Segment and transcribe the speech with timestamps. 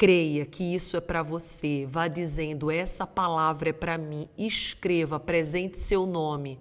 [0.00, 1.84] Creia que isso é para você.
[1.86, 4.26] Vá dizendo: essa palavra é para mim.
[4.38, 6.58] Escreva, apresente seu nome.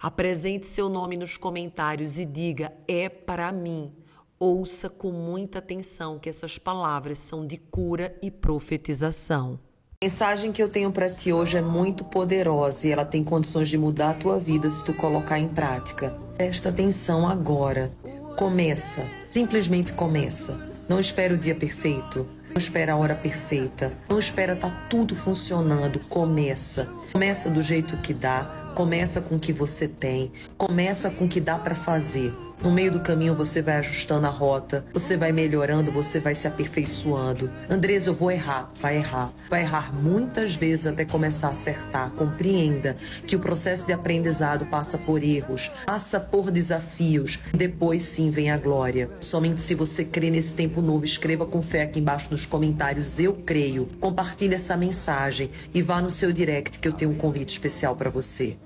[0.00, 3.92] Apresente seu nome nos comentários e diga: é para mim.
[4.40, 9.60] Ouça com muita atenção que essas palavras são de cura e profetização.
[10.02, 13.68] A mensagem que eu tenho para ti hoje é muito poderosa e ela tem condições
[13.68, 16.18] de mudar a tua vida se tu colocar em prática.
[16.36, 17.92] Presta atenção agora.
[18.36, 20.68] Começa, simplesmente começa.
[20.88, 22.39] Não espere o dia perfeito.
[22.50, 23.92] Não espera a hora perfeita.
[24.08, 26.00] Não espera tá tudo funcionando.
[26.08, 26.88] Começa.
[27.12, 28.72] Começa do jeito que dá.
[28.74, 30.32] Começa com o que você tem.
[30.58, 32.34] Começa com o que dá para fazer.
[32.62, 36.46] No meio do caminho você vai ajustando a rota, você vai melhorando, você vai se
[36.46, 37.50] aperfeiçoando.
[37.70, 39.32] Andresa, eu vou errar, vai errar.
[39.48, 42.10] Vai errar muitas vezes até começar a acertar.
[42.10, 47.38] Compreenda que o processo de aprendizado passa por erros, passa por desafios.
[47.54, 49.08] Depois sim vem a glória.
[49.20, 53.32] Somente se você crê nesse tempo novo, escreva com fé aqui embaixo nos comentários eu
[53.34, 53.88] creio.
[54.00, 58.10] Compartilhe essa mensagem e vá no seu direct que eu tenho um convite especial para
[58.10, 58.56] você.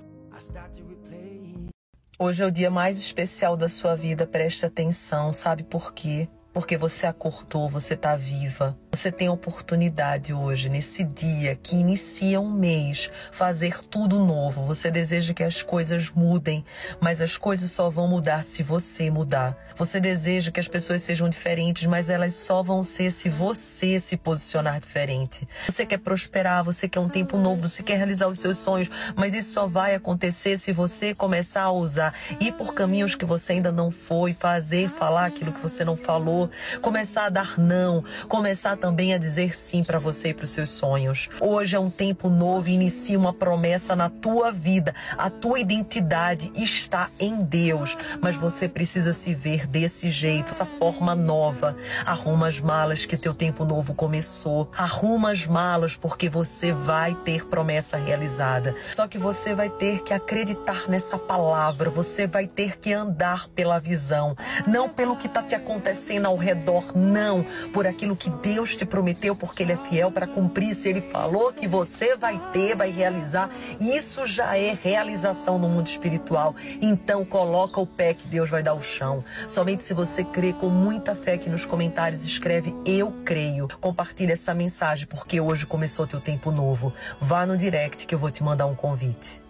[2.17, 6.29] Hoje é o dia mais especial da sua vida, preste atenção, sabe por quê?
[6.53, 8.79] Porque você acordou, você está viva.
[8.95, 14.65] Você tem a oportunidade hoje, nesse dia que inicia um mês, fazer tudo novo.
[14.67, 16.63] Você deseja que as coisas mudem,
[17.01, 19.65] mas as coisas só vão mudar se você mudar.
[19.75, 24.15] Você deseja que as pessoas sejam diferentes, mas elas só vão ser se você se
[24.15, 25.45] posicionar diferente.
[25.67, 29.33] Você quer prosperar, você quer um tempo novo, você quer realizar os seus sonhos, mas
[29.33, 33.73] isso só vai acontecer se você começar a usar, ir por caminhos que você ainda
[33.73, 36.49] não foi, fazer, falar aquilo que você não falou,
[36.81, 40.69] começar a dar não, começar também a dizer sim para você e para os seus
[40.69, 41.27] sonhos.
[41.41, 44.93] Hoje é um tempo novo e inicia uma promessa na tua vida.
[45.17, 51.15] A tua identidade está em Deus, mas você precisa se ver desse jeito, essa forma
[51.15, 51.75] nova.
[52.05, 54.69] Arruma as malas que teu tempo novo começou.
[54.77, 58.75] Arruma as malas porque você vai ter promessa realizada.
[58.93, 63.79] Só que você vai ter que acreditar nessa palavra, você vai ter que andar pela
[63.79, 68.85] visão, não pelo que está te acontecendo ao redor, não, por aquilo que Deus te
[68.85, 70.75] prometeu, porque Ele é fiel para cumprir.
[70.75, 73.49] Se Ele falou que você vai ter, vai realizar,
[73.79, 76.55] isso já é realização no mundo espiritual.
[76.81, 79.23] Então coloca o pé que Deus vai dar o chão.
[79.47, 83.67] Somente se você crê com muita fé que nos comentários escreve eu creio.
[83.79, 86.93] Compartilhe essa mensagem porque hoje começou teu tempo novo.
[87.19, 89.44] Vá no direct que eu vou te mandar um convite.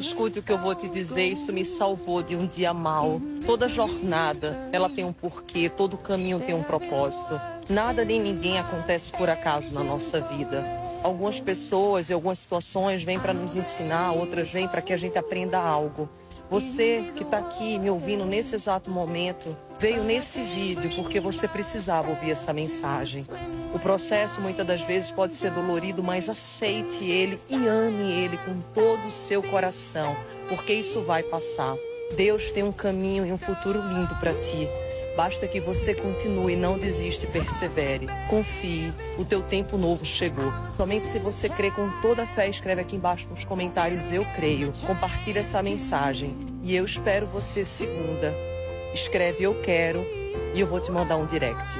[0.00, 3.20] Escute o que eu vou te dizer, isso me salvou de um dia mal.
[3.44, 7.38] Toda jornada, ela tem um porquê, todo caminho tem um propósito.
[7.68, 10.64] Nada nem ninguém acontece por acaso na nossa vida.
[11.02, 15.18] Algumas pessoas e algumas situações vêm para nos ensinar, outras vêm para que a gente
[15.18, 16.08] aprenda algo.
[16.50, 22.10] Você que está aqui me ouvindo nesse exato momento, veio nesse vídeo porque você precisava
[22.10, 23.26] ouvir essa mensagem.
[23.72, 28.60] O processo muitas das vezes pode ser dolorido, mas aceite ele e ame ele com
[28.74, 30.14] todo o seu coração,
[30.50, 31.74] porque isso vai passar.
[32.14, 34.68] Deus tem um caminho e um futuro lindo para ti.
[35.16, 38.06] Basta que você continue, não desiste, persevere.
[38.28, 40.52] Confie, o teu tempo novo chegou.
[40.76, 44.72] Somente se você crê com toda a fé, escreve aqui embaixo nos comentários eu creio.
[44.86, 48.59] Compartilhe essa mensagem e eu espero você segunda.
[48.92, 50.04] Escreve eu quero
[50.52, 51.78] e eu vou te mandar um direct.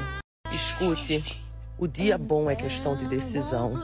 [0.52, 1.44] Escute,
[1.76, 3.82] o dia bom é questão de decisão.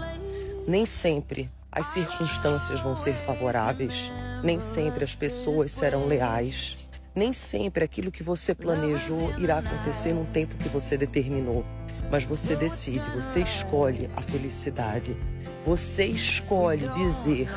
[0.66, 4.12] Nem sempre as circunstâncias vão ser favoráveis,
[4.44, 6.88] nem sempre as pessoas serão leais.
[7.16, 11.64] Nem sempre aquilo que você planejou irá acontecer num tempo que você determinou,
[12.08, 15.16] mas você decide, você escolhe a felicidade.
[15.64, 17.48] Você escolhe dizer: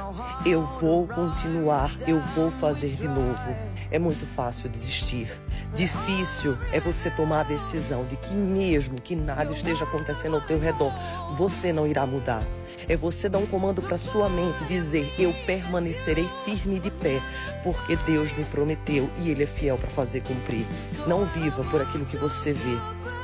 [0.44, 3.69] eu vou continuar, eu vou fazer de novo.
[3.92, 5.32] É muito fácil desistir.
[5.74, 10.60] Difícil é você tomar a decisão de que, mesmo que nada esteja acontecendo ao teu
[10.60, 10.92] redor,
[11.32, 12.44] você não irá mudar.
[12.88, 17.22] É você dar um comando para sua mente, dizer: Eu permanecerei firme de pé,
[17.64, 20.66] porque Deus me prometeu e Ele é fiel para fazer cumprir.
[21.08, 22.78] Não viva por aquilo que você vê,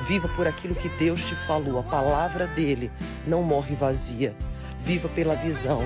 [0.08, 1.80] viva por aquilo que Deus te falou.
[1.80, 2.92] A palavra dele
[3.28, 4.36] não morre vazia.
[4.78, 5.84] Viva pela visão,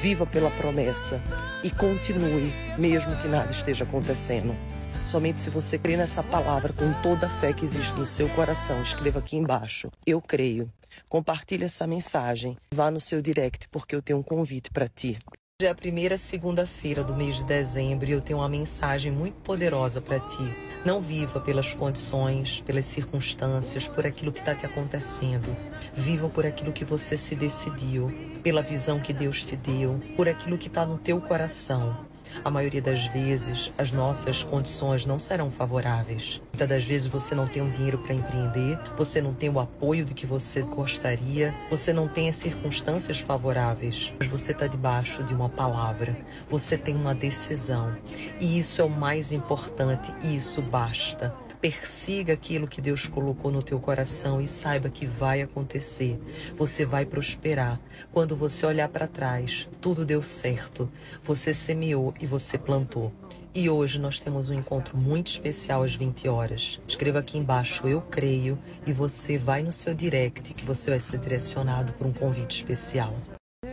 [0.00, 1.20] viva pela promessa
[1.62, 4.56] e continue, mesmo que nada esteja acontecendo.
[5.04, 8.80] Somente se você crê nessa palavra com toda a fé que existe no seu coração,
[8.82, 10.70] escreva aqui embaixo: Eu creio.
[11.08, 12.56] Compartilhe essa mensagem.
[12.72, 15.18] Vá no seu direct porque eu tenho um convite para ti.
[15.60, 19.40] Hoje é a primeira segunda-feira do mês de dezembro e eu tenho uma mensagem muito
[19.40, 20.44] poderosa para ti.
[20.84, 25.48] Não viva pelas condições, pelas circunstâncias, por aquilo que está te acontecendo.
[25.94, 28.06] Viva por aquilo que você se decidiu,
[28.42, 32.08] pela visão que Deus te deu, por aquilo que está no teu coração.
[32.44, 36.40] A maioria das vezes, as nossas condições não serão favoráveis.
[36.52, 40.04] Muitas das vezes você não tem o dinheiro para empreender, você não tem o apoio
[40.04, 45.34] de que você gostaria, você não tem as circunstâncias favoráveis, mas você está debaixo de
[45.34, 46.16] uma palavra,
[46.48, 47.96] você tem uma decisão.
[48.40, 51.34] E isso é o mais importante, e isso basta.
[51.60, 56.20] Persiga aquilo que Deus colocou no teu coração e saiba que vai acontecer.
[56.56, 57.80] Você vai prosperar.
[58.12, 60.88] Quando você olhar para trás, tudo deu certo.
[61.24, 63.12] Você semeou e você plantou.
[63.52, 66.78] E hoje nós temos um encontro muito especial às 20 horas.
[66.86, 68.56] Escreva aqui embaixo eu creio
[68.86, 73.12] e você vai no seu direct que você vai ser direcionado por um convite especial.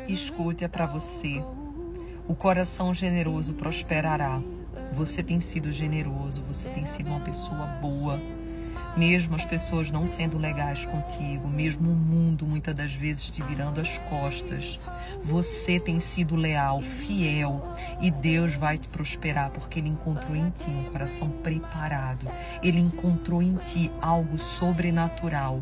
[0.08, 1.44] Escute é para você.
[2.28, 4.42] O coração generoso prosperará.
[4.94, 8.20] Você tem sido generoso, você tem sido uma pessoa boa.
[8.96, 13.82] Mesmo as pessoas não sendo legais contigo, mesmo o mundo muitas das vezes te virando
[13.82, 14.80] as costas,
[15.22, 17.62] você tem sido leal, fiel
[18.00, 22.26] e Deus vai te prosperar porque Ele encontrou em ti um coração preparado.
[22.64, 25.60] Ele encontrou em ti algo sobrenatural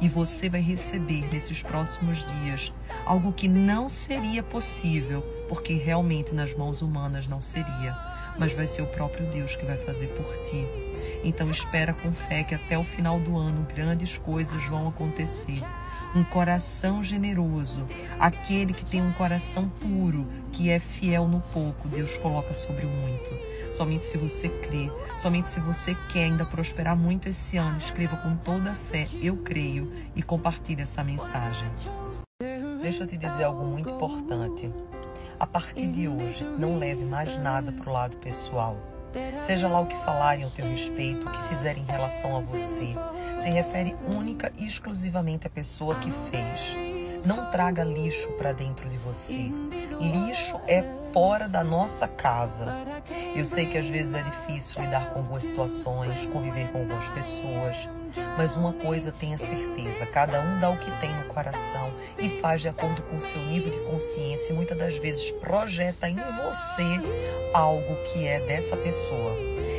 [0.00, 2.72] e você vai receber nesses próximos dias
[3.06, 8.82] algo que não seria possível porque realmente nas mãos humanas não seria mas vai ser
[8.82, 10.66] o próprio Deus que vai fazer por ti.
[11.24, 15.62] Então espera com fé que até o final do ano grandes coisas vão acontecer.
[16.14, 17.86] Um coração generoso,
[18.20, 22.88] aquele que tem um coração puro, que é fiel no pouco, Deus coloca sobre o
[22.88, 23.52] muito.
[23.72, 28.36] Somente se você crê, somente se você quer ainda prosperar muito esse ano, escreva com
[28.36, 31.70] toda a fé, eu creio, e compartilhe essa mensagem.
[32.82, 34.70] Deixa eu te dizer algo muito importante.
[35.42, 38.76] A partir de hoje, não leve mais nada para o lado pessoal.
[39.40, 42.94] Seja lá o que falarem ao teu respeito, o que fizerem em relação a você,
[43.36, 47.26] se refere única e exclusivamente à pessoa que fez.
[47.26, 49.50] Não traga lixo para dentro de você.
[50.00, 52.66] Lixo é fora da nossa casa.
[53.34, 57.88] Eu sei que às vezes é difícil lidar com algumas situações, conviver com algumas pessoas,
[58.36, 62.60] mas uma coisa tenha certeza: cada um dá o que tem no coração e faz
[62.60, 66.84] de acordo com seu nível de consciência e muitas das vezes projeta em você
[67.54, 69.32] algo que é dessa pessoa.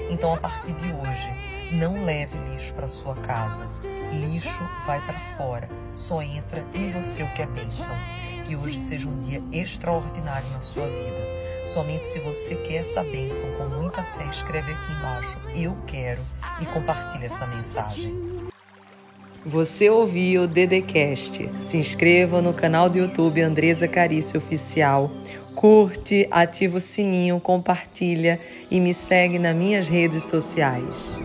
[0.09, 3.67] Então, a partir de hoje, não leve lixo para sua casa.
[4.13, 5.67] Lixo vai para fora.
[5.91, 7.95] Só entra em você o que é bênção.
[8.45, 11.42] Que hoje seja um dia extraordinário na sua vida.
[11.63, 16.21] Somente se você quer essa bênção com muita fé, escreve aqui embaixo Eu quero
[16.61, 18.51] e compartilhe essa mensagem.
[19.45, 21.49] Você ouviu o Dedecast.
[21.63, 25.11] Se inscreva no canal do YouTube Andresa Carício Oficial.
[25.55, 28.39] Curte, ativa o sininho, compartilha
[28.69, 31.17] e me segue nas minhas redes sociais.